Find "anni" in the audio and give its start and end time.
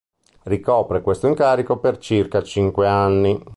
2.87-3.39